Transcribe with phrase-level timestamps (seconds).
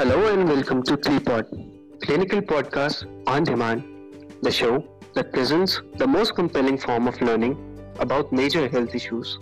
[0.00, 1.46] Hello and welcome to 3Pod,
[2.00, 3.84] Clinical Podcast on Demand,
[4.40, 4.82] the show
[5.12, 7.54] that presents the most compelling form of learning
[7.98, 9.38] about major health issues.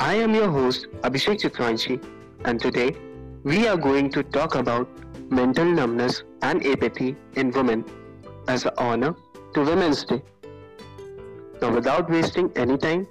[0.00, 2.04] I am your host Abhishek Chitranshi
[2.44, 2.96] and today
[3.44, 4.88] we are going to talk about
[5.30, 7.84] mental numbness and apathy in women
[8.48, 9.14] as an honor
[9.54, 10.22] to Women's Day.
[11.62, 13.06] Now without wasting any time,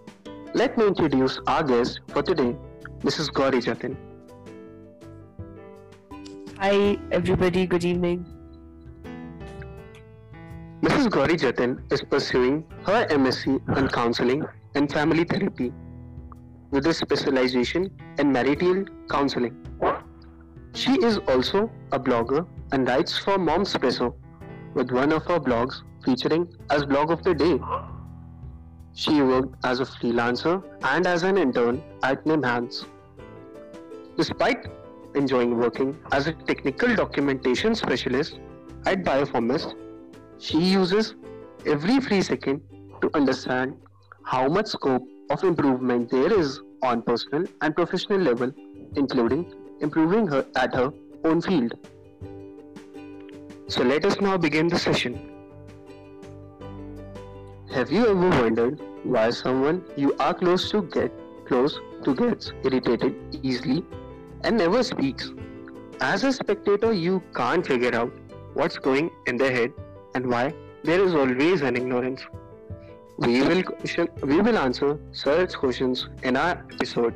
[0.54, 2.58] let me introduce our guest for today,
[3.04, 3.32] Mrs.
[3.32, 3.96] Gauri Jatin.
[6.64, 7.66] Hi, everybody.
[7.68, 8.26] Good evening.
[10.82, 11.10] Mrs.
[11.12, 15.74] Gauri Jatin is pursuing her MSc in counseling and family therapy
[16.72, 19.58] with a specialization in marital counseling.
[20.74, 24.14] She is also a blogger and writes for Momspresso
[24.74, 27.60] with one of her blogs featuring as blog of the day.
[28.94, 32.86] She worked as a freelancer and as an intern at NIMHANS.
[34.16, 34.68] Despite
[35.16, 38.40] enjoying working as a technical documentation specialist
[38.86, 39.74] at Biofourmis.
[40.40, 41.16] she uses
[41.66, 42.62] every free second
[43.02, 43.76] to understand
[44.24, 48.52] how much scope of improvement there is on personal and professional level,
[48.96, 49.46] including
[49.82, 50.92] improving her at her
[51.24, 51.74] own field.
[53.68, 55.20] So let us now begin the session.
[57.74, 61.12] Have you ever wondered why someone you are close to get
[61.48, 63.84] close to gets irritated easily
[64.44, 65.32] and never speaks?
[66.02, 68.14] As a spectator, you can't figure out
[68.54, 69.74] what's going in their head
[70.16, 72.22] and why there is always an ignorance.
[73.18, 73.64] We will
[74.24, 77.14] we will answer such questions in our episode.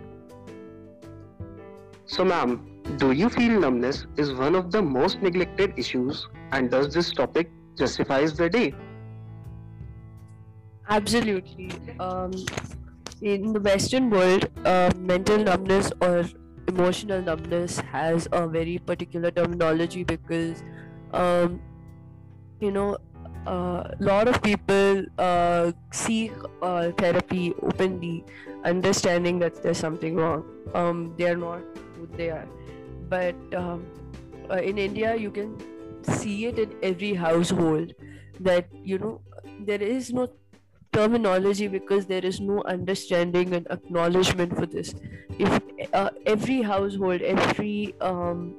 [2.06, 6.94] So, ma'am, do you feel numbness is one of the most neglected issues, and does
[6.94, 8.74] this topic justifies the day?
[10.90, 11.72] Absolutely.
[12.00, 12.32] Um,
[13.22, 16.24] in the Western world, uh, mental numbness or
[16.68, 20.64] emotional numbness has a very particular terminology because,
[21.14, 21.62] um,
[22.60, 22.98] you know,
[23.46, 28.26] a uh, lot of people uh, seek uh, therapy openly,
[28.66, 30.44] understanding that there's something wrong.
[30.74, 31.62] Um, they are not
[31.96, 32.48] who they are.
[33.08, 33.86] But um,
[34.50, 35.56] uh, in India, you can
[36.04, 37.94] see it in every household
[38.42, 39.22] that, you know,
[39.62, 40.28] there is no
[40.92, 44.94] terminology because there is no understanding and acknowledgement for this
[45.38, 45.62] if
[45.94, 48.56] uh, every household every um,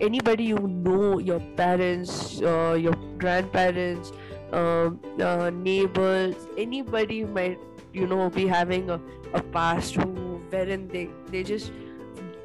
[0.00, 4.12] anybody you know your parents uh, your grandparents
[4.52, 7.58] um, uh, neighbors anybody might
[7.92, 9.00] you know be having a,
[9.34, 11.72] a past who wherein they they just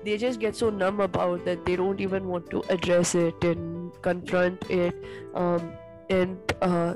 [0.05, 3.91] they just get so numb about that they don't even want to address it and
[4.01, 4.95] confront it.
[5.33, 5.71] Um,
[6.09, 6.95] and uh,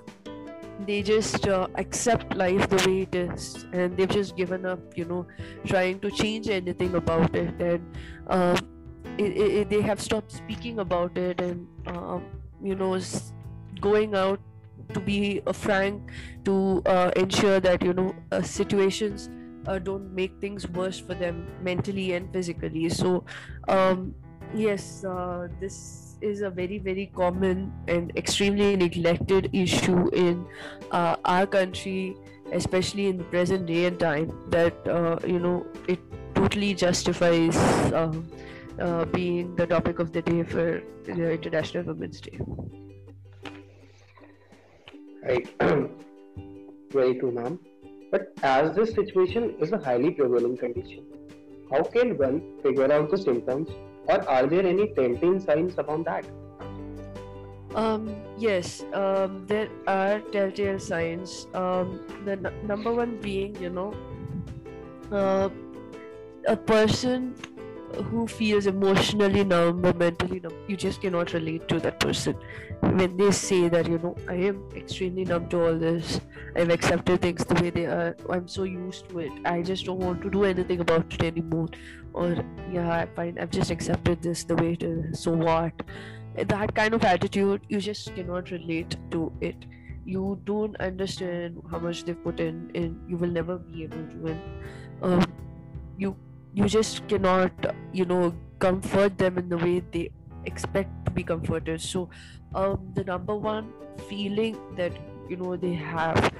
[0.85, 3.66] they just uh, accept life the way it is.
[3.73, 5.28] And they've just given up you know
[5.66, 7.62] trying to change anything about it.
[7.62, 7.95] And
[8.28, 8.57] um,
[9.18, 11.41] it, it, they have stopped speaking about it.
[11.41, 12.25] And um,
[12.62, 13.00] you know
[13.81, 14.39] going out
[14.94, 16.12] to be a frank
[16.45, 19.29] to uh, ensure that you know uh, situations
[19.68, 22.89] uh, don't make things worse for them mentally and physically.
[22.89, 23.23] So
[23.68, 24.16] um,
[24.53, 30.46] yes uh, this is a very very common and extremely neglected issue in
[30.91, 32.16] uh, our country
[32.53, 36.00] especially in the present day and time that uh, you know it
[36.35, 37.57] totally justifies
[37.94, 38.28] um,
[38.80, 42.40] uh, being the topic of the day for the international women's day.
[45.24, 45.47] Right
[46.91, 47.59] very true ma'am.
[48.12, 51.06] But as this situation is a highly prevalent condition
[51.72, 53.69] how can one figure out the symptoms
[54.09, 56.25] or are there any telltale signs about that?
[57.75, 61.47] Um, yes, um, there are telltale signs.
[61.53, 63.93] Um, the n- number one being, you know,
[65.11, 65.49] uh,
[66.47, 67.35] a person
[67.95, 72.35] who feels emotionally numb or mentally numb, you just cannot relate to that person.
[72.81, 76.22] When they say that, you know, I am extremely numb to all this,
[76.55, 80.00] I've accepted things the way they are, I'm so used to it, I just don't
[80.00, 81.68] want to do anything about it anymore.
[82.13, 82.38] Or,
[82.71, 85.74] yeah, I find I've just accepted this the way it is, so what?
[86.36, 89.65] That kind of attitude, you just cannot relate to it.
[90.06, 94.27] You don't understand how much they've put in, and you will never be able to.
[94.27, 94.41] And
[95.01, 95.33] um,
[95.97, 96.15] you
[96.54, 97.51] you just cannot
[97.94, 100.10] you know comfort them in the way they
[100.46, 101.81] expect to be comforted.
[101.81, 102.10] So
[102.56, 103.74] um, the number one
[104.07, 104.94] feeling that
[105.30, 106.34] you know they have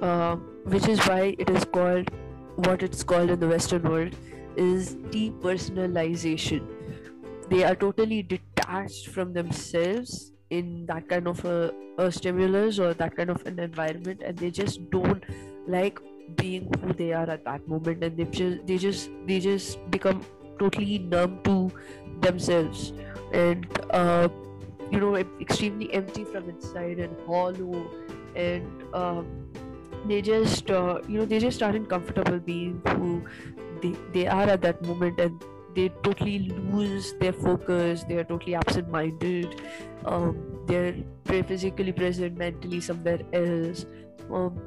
[0.00, 2.10] uh, which is why it is called
[2.56, 4.14] what it's called in the western world
[4.56, 6.66] is depersonalization.
[7.48, 13.16] They are totally detached from themselves in that kind of a, a stimulus or that
[13.16, 15.24] kind of an environment and they just don't
[15.66, 15.98] like
[16.36, 20.24] being who they are at that moment and they just they just they just become
[20.58, 21.70] totally numb to
[22.20, 22.92] themselves.
[23.32, 24.28] And uh,
[24.90, 27.90] you know extremely empty from inside and hollow.
[28.34, 29.48] And um,
[30.06, 33.24] they just uh, you know they just aren't comfortable being who
[33.80, 35.18] they, they are at that moment.
[35.20, 35.42] And
[35.74, 38.04] they totally lose their focus.
[38.04, 39.60] They are totally absent-minded.
[40.04, 40.36] Um,
[40.66, 40.94] they're
[41.24, 43.86] physically present mentally somewhere else.
[44.30, 44.60] Um,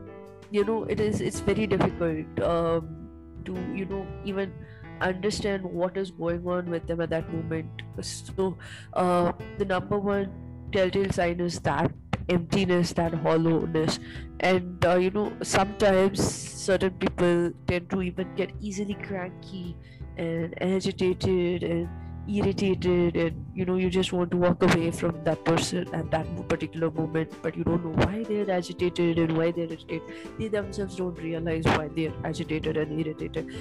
[0.52, 3.10] you know it is it's very difficult um,
[3.46, 4.54] to you know even
[5.02, 7.82] understand what is going on with them at that moment.
[8.02, 8.58] So
[8.94, 10.32] uh, the number one
[10.72, 11.92] telltale sign is that
[12.30, 14.00] emptiness that hollowness.
[14.40, 19.76] And uh, you know sometimes certain people tend to even get easily cranky
[20.18, 21.90] and agitated and
[22.28, 26.26] irritated and you know you just want to walk away from that person at that
[26.50, 30.02] particular moment but you don't know why they're agitated and why they're irritated.
[30.40, 33.52] They themselves don't realize why they're agitated and irritated.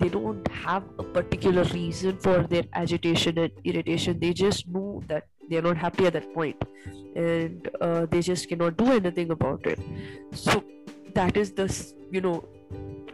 [0.00, 4.18] They don't have a particular reason for their agitation and irritation.
[4.18, 6.56] They just know that they're not happy at that point
[7.14, 9.78] and uh, they just cannot do anything about it.
[10.32, 10.64] So
[11.14, 11.68] that is the
[12.10, 12.44] you know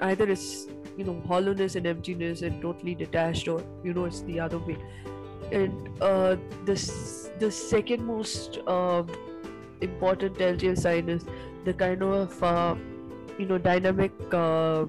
[0.01, 0.67] either it's
[1.01, 4.79] you know hollowness and emptiness and totally detached or you know it's the other way.
[5.53, 9.05] And uh, this the second most uh,
[9.81, 11.25] important telltale sign is
[11.65, 12.77] the kind of uh,
[13.39, 14.87] you know dynamic uh,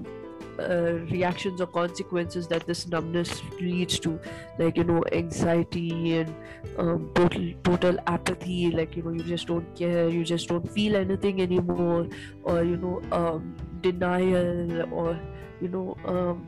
[0.58, 4.20] uh, reactions or consequences that this numbness leads to.
[4.58, 6.34] Like you know anxiety and
[6.76, 8.70] um, total total apathy.
[8.70, 10.08] Like you know you just don't care.
[10.08, 12.08] You just don't feel anything anymore.
[12.42, 15.18] Or you know um, denial or
[15.60, 16.46] you know, um,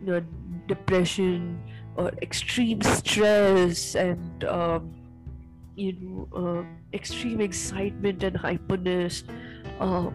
[0.00, 0.22] you know
[0.68, 1.60] depression
[1.96, 4.94] or extreme stress and um,
[5.76, 9.24] you know uh, extreme excitement and hyperness
[9.80, 10.10] uh,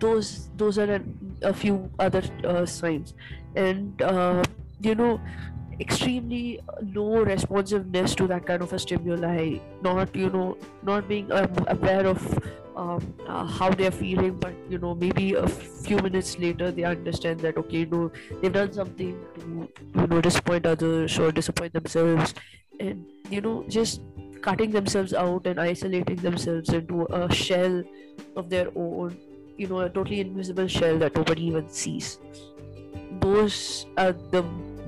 [0.00, 1.02] those those are
[1.42, 3.14] a few other uh, signs.
[3.54, 4.42] And uh,
[4.80, 5.20] you know
[5.80, 6.60] extremely
[6.94, 9.58] low responsiveness to that kind of a stimuli.
[9.82, 12.22] Not you know not being um, aware of
[12.76, 17.40] um, uh, how they're feeling but you know maybe a few minutes later they understand
[17.40, 19.68] that okay you know they've done something to
[20.00, 22.34] you know disappoint others or disappoint themselves.
[22.80, 24.00] And you know just
[24.42, 27.82] cutting themselves out and isolating themselves into a shell
[28.36, 29.18] of their own
[29.56, 32.18] you know a totally invisible shell that nobody even sees.
[33.20, 34.44] Those are the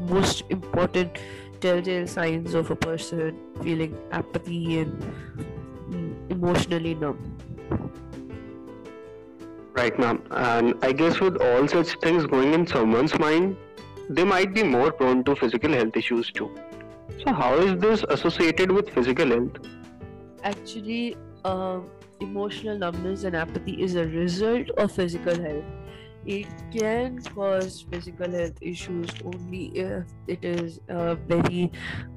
[0.09, 1.19] most important
[1.61, 5.03] telltale signs of a person feeling apathy and
[5.91, 7.37] mm, emotionally numb
[9.73, 10.23] Right, ma'am.
[10.31, 13.57] And I guess with all such things going in someone's mind,
[14.09, 16.51] they might be more prone to physical health issues too.
[17.25, 19.59] So, how is this associated with physical health?
[20.43, 21.81] Actually, uh,
[22.21, 25.65] emotional numbness and apathy is a result of physical health.
[26.27, 31.73] It can cause physical health issues only if it is a very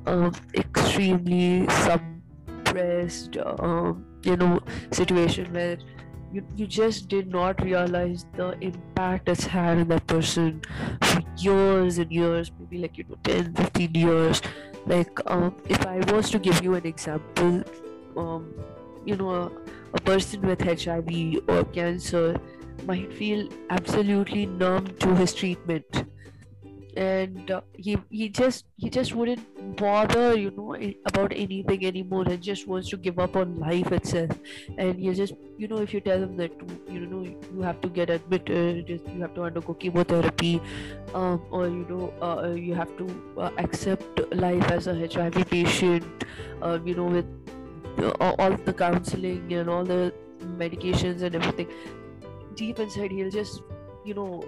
[0.05, 4.59] um, extremely suppressed, um, you know,
[4.91, 5.77] situation where
[6.33, 10.61] you, you just did not realize the impact it's had on that person
[11.03, 14.41] for years and years maybe like you know 10 15 years.
[14.85, 17.63] Like um, if i was to give you an example
[18.17, 18.53] um,
[19.05, 19.51] you know a,
[19.93, 21.07] a person with hiv
[21.47, 22.35] or cancer
[22.85, 26.05] might feel absolutely numb to his treatment.
[26.95, 29.41] And uh, he he just he just wouldn't
[29.77, 30.75] bother you know
[31.07, 34.29] about anything anymore and just wants to give up on life itself.
[34.77, 36.51] And you just you know if you tell him that
[36.87, 40.61] you know you have to get admitted you have to undergo chemotherapy
[41.13, 46.25] um, or you know uh, you have to uh, accept life as a hiv patient
[46.61, 47.25] uh, you know with
[48.19, 50.13] all the counseling and all the
[50.63, 51.67] medications and everything
[52.55, 53.61] deep inside he'll just
[54.05, 54.43] you know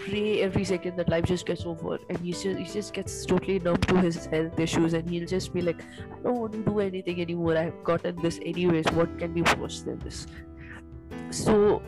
[0.00, 1.98] pray every second that life just gets over.
[2.08, 4.94] And he just he just gets totally numb to his health issues.
[4.94, 7.56] And he'll just be like i don't want to do anything anymore.
[7.56, 8.86] I've gotten this anyways.
[8.92, 10.26] What can be worse than this?
[11.30, 11.82] So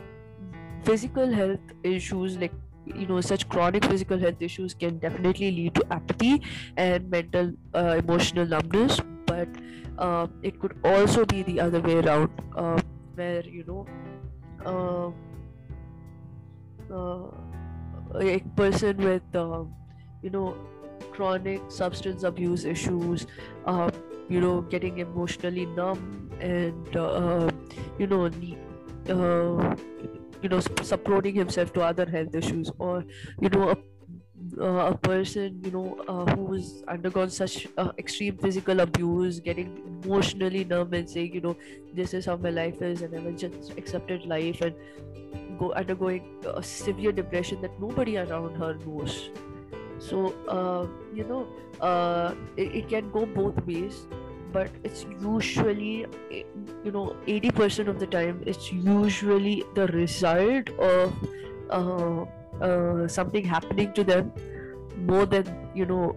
[0.83, 2.51] physical health issues like
[2.85, 6.41] you know such chronic physical health issues can definitely lead to apathy
[6.75, 8.99] and mental uh, emotional numbness.
[9.25, 9.47] But
[9.97, 12.79] uh, it could also be the other way around uh,
[13.15, 13.85] where you know
[14.65, 15.11] uh,
[16.91, 19.63] a person with uh,
[20.21, 20.55] you know
[21.11, 23.27] chronic substance abuse issues
[23.65, 23.91] um,
[24.29, 27.49] you know getting emotionally numb and uh,
[27.99, 29.75] you know uh,
[30.41, 33.03] you know supporting himself to other health issues or
[33.41, 33.77] you know a
[34.59, 40.63] uh, a person you know uh, who's undergone such uh, extreme physical abuse getting emotionally
[40.63, 41.55] numb and saying you know
[41.93, 44.75] this is how my life is and i've just accepted life and
[45.57, 46.23] go undergoing
[46.55, 49.29] a severe depression that nobody around her knows.
[49.99, 51.47] So uh, you know
[51.79, 54.07] uh, it, it can go both ways
[54.51, 56.05] but it's usually
[56.83, 61.13] you know 80% of the time it's usually the result of
[62.61, 64.31] uh, something happening to them
[64.97, 66.15] more than you know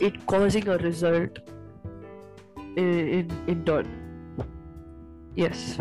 [0.00, 1.38] it causing a result
[2.76, 3.86] in in, in turn.
[5.34, 5.78] Yes.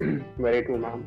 [0.38, 1.06] Very true ma'am.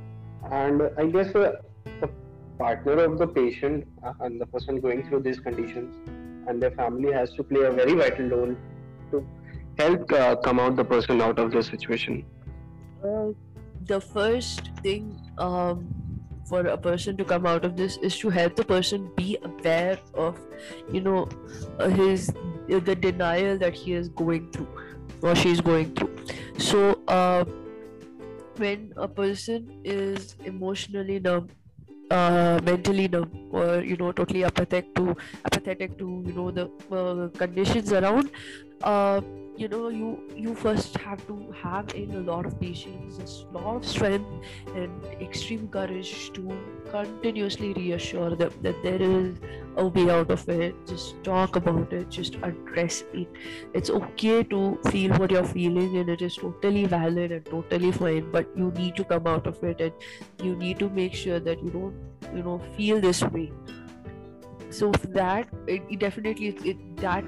[0.51, 1.53] And i guess uh,
[2.01, 2.09] the
[2.57, 5.95] partner of the patient uh, and the person going through these conditions
[6.47, 8.55] and their family has to play a very vital role
[9.11, 9.25] to
[9.77, 12.25] help uh, come out the person out of the situation.
[13.03, 13.29] Uh,
[13.85, 15.87] the first thing um,
[16.45, 19.97] for a person to come out of this is to help the person be aware
[20.13, 20.39] of
[20.91, 21.27] you know
[21.79, 24.67] uh, his uh, the denial that he is going through
[25.21, 26.13] or she is going through.
[26.57, 27.45] So uh,
[28.57, 31.49] when a person is emotionally numb
[32.11, 37.29] uh, mentally numb or you know totally apathetic to apathetic to you know the uh,
[37.37, 38.29] conditions around
[38.83, 39.21] uh,
[39.55, 43.75] you know you you first have to have in a lot of patience a lot
[43.75, 44.27] of strength
[44.75, 46.57] and extreme courage to
[46.89, 49.37] continuously reassure them that there is
[49.77, 50.75] a way out of it.
[50.87, 53.27] Just talk about it just address it.
[53.73, 58.31] It's okay to feel what you're feeling and it is totally valid and totally fine
[58.31, 59.93] but you need to come out of it and
[60.41, 63.51] you need to make sure that you don't you know feel this way.
[64.71, 67.23] So that it, it definitely it, it, that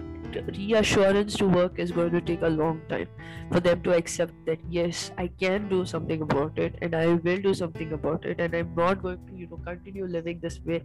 [0.57, 3.07] reassurance to work is going to take a long time
[3.51, 7.41] for them to accept that yes i can do something about it and i will
[7.41, 10.83] do something about it and i'm not going to you know continue living this way.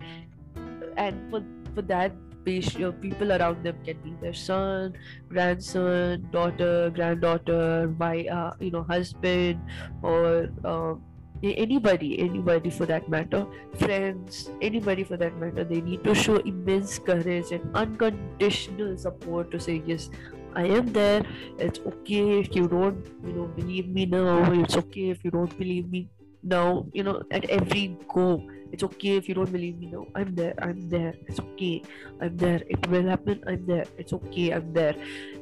[0.96, 1.42] And for
[1.74, 2.12] for that
[2.44, 4.94] people around them can be their son
[5.28, 9.60] grandson daughter granddaughter my uh, you know husband
[10.02, 11.02] or um,
[11.42, 13.46] anybody anybody for that matter
[13.78, 19.58] friends anybody for that matter they need to show immense courage and unconditional support to
[19.58, 20.10] say yes
[20.54, 21.24] i am there.
[21.58, 24.50] It's okay if you don't you know believe me now.
[24.52, 26.08] It's okay if you don't believe me
[26.42, 28.42] now you know at every go.
[28.72, 30.06] It's okay if you don't believe me now.
[30.14, 31.14] I'm there i'm there.
[31.26, 31.82] It's okay.
[32.20, 32.62] I'm there.
[32.68, 33.42] It will happen.
[33.46, 33.84] I'm there.
[33.98, 34.50] It's okay.
[34.52, 34.94] I'm there.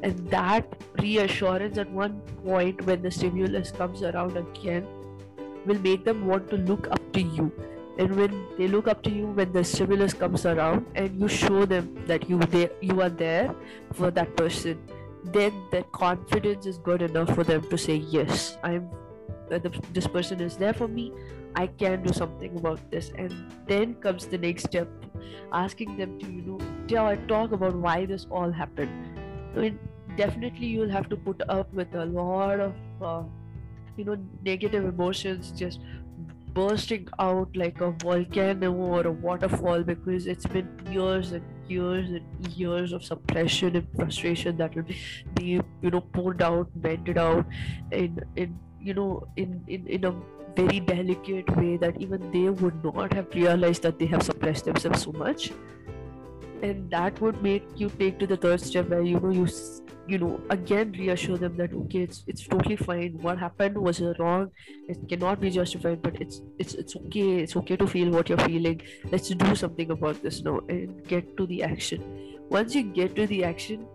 [0.02, 0.64] And that
[0.99, 4.87] reassurance at one point when the stimulus comes around again
[5.68, 7.52] will make them want to look up to you.
[7.98, 11.64] And when they look up to you when the stimulus comes around and you show
[11.64, 13.54] them that you there you are there
[13.92, 14.78] for that person
[15.25, 18.88] then that confidence is good enough for them to say yes i'm
[19.50, 21.12] uh, the, this person is there for me.
[21.54, 23.10] I can do something about this.
[23.16, 23.32] And
[23.66, 24.88] then comes the next step
[25.52, 28.90] asking them to you know talk about why this all happened.
[30.16, 33.22] Definitely you'll have to put up with a lot of uh,
[33.99, 35.81] you know negative emotions just
[36.55, 42.49] bursting out like a volcano or a waterfall because it's been years and years and
[42.57, 44.88] years of suppression and frustration that will
[45.35, 47.45] be you know poured out vented out
[47.93, 50.14] in in you know in in, in a
[50.59, 55.02] very delicate way that even they would not have realized that they have suppressed themselves
[55.02, 55.52] so much.
[56.62, 59.47] And that would make you take to the third step where you know you
[60.08, 63.18] you know again reassure them that okay it's it's totally fine.
[63.20, 64.50] What happened was wrong.
[64.88, 67.40] It cannot be justified but it's it's it's okay.
[67.46, 68.80] It's okay to feel what you're feeling.
[69.12, 72.04] Let's do something about this now and get to the action.
[72.48, 73.86] Once you get to the action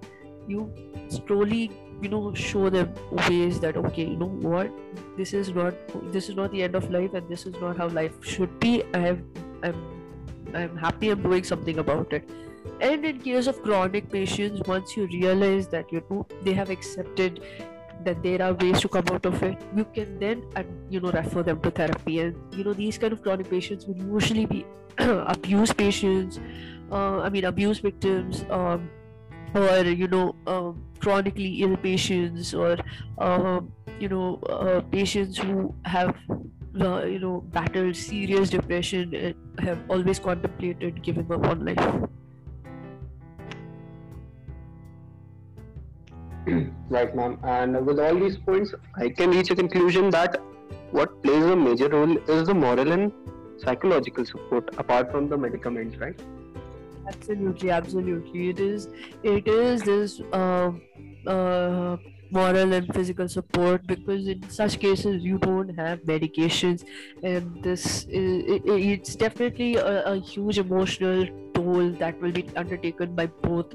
[0.47, 0.69] you
[1.07, 2.93] slowly you know show them
[3.29, 4.69] ways that okay you know what?
[5.17, 5.73] This is not
[6.11, 8.83] this is not the end of life and this is not how life should be.
[8.93, 9.19] I have
[9.63, 9.83] i'm
[10.53, 12.29] i'm happy i'm doing something about it
[12.81, 17.43] and in case of chronic patients once you realize that you know they have accepted
[18.03, 20.43] that there are ways to come out of it you can then
[20.89, 22.19] you know refer them to therapy.
[22.19, 24.65] And you know these kind of chronic patients would usually be
[24.97, 26.39] abuse patients
[26.91, 28.89] uh, i mean abuse victims um,
[29.55, 32.77] or you know um, chronically ill patients or
[33.17, 36.15] um, you know uh, patients who have
[36.81, 42.09] uh, you know battled serious depression and have always contemplated giving up on life
[46.89, 47.39] right, ma'am.
[47.43, 50.41] And with all these points, I can reach a conclusion that
[50.91, 53.11] what plays a major role is the moral and
[53.57, 56.19] psychological support apart from the medicaments, right?
[57.07, 58.49] Absolutely, absolutely.
[58.49, 58.87] It is.
[59.23, 60.21] It is this.
[60.31, 60.71] Uh,
[61.27, 61.97] uh,
[62.33, 66.83] moral and physical support because in such cases you don't have medications.
[67.21, 73.15] And this is, it, it's definitely a, a, huge emotional toll that will be undertaken
[73.15, 73.73] by both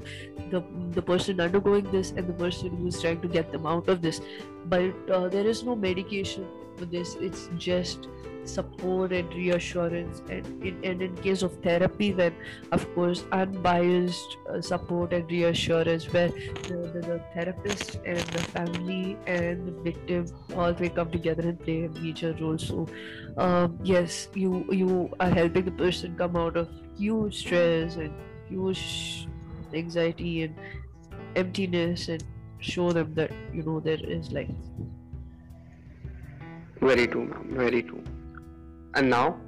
[0.51, 4.01] the, the person undergoing this and the person who's trying to get them out of
[4.01, 4.21] this.
[4.65, 6.45] But uh, there is no medication
[6.85, 8.07] this it's just
[8.45, 12.33] support and reassurance and in, and in case of therapy then
[12.71, 19.17] of course unbiased uh, support and reassurance where the, the, the, therapist and the family
[19.27, 22.57] and the victim all three come together and play a major role.
[22.57, 22.87] So
[23.37, 28.13] um, yes you you are helping the person come out of huge stress and
[28.47, 29.27] huge
[29.73, 30.55] anxiety and
[31.35, 32.23] emptiness and
[32.59, 34.49] show them that you know there is life
[36.81, 37.47] very true, ma'am.
[37.51, 38.03] Very true.
[38.95, 39.39] And now,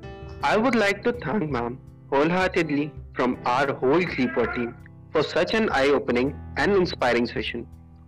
[0.44, 4.76] I would like to thank ma'am wholeheartedly from our whole Sleeper team
[5.12, 7.68] for such an eye-opening and inspiring session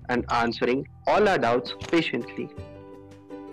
[0.10, 2.50] and answering all our doubts patiently.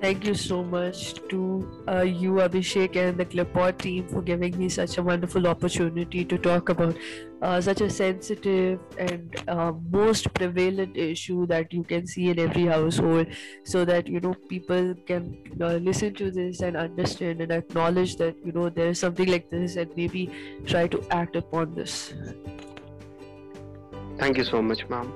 [0.00, 4.70] Thank you so much to uh, you, Abhishek, and the Clipboard team for giving me
[4.70, 6.96] such a wonderful opportunity to talk about
[7.42, 12.64] uh, such a sensitive and uh, most prevalent issue that you can see in every
[12.64, 13.26] household,
[13.64, 18.34] so that you know people can uh, listen to this and understand and acknowledge that
[18.42, 20.30] you know there is something like this and maybe
[20.64, 22.14] try to act upon this.
[24.16, 25.12] Thank you so much, ma'am.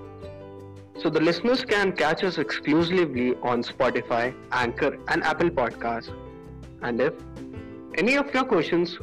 [1.03, 6.13] So the listeners can catch us exclusively on Spotify, Anchor, and Apple Podcasts.
[6.83, 7.13] And if
[7.97, 8.99] any of your questions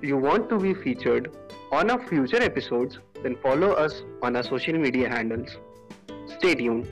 [0.00, 1.36] you want to be featured
[1.70, 5.56] on our future episodes, then follow us on our social media handles.
[6.38, 6.88] Stay tuned.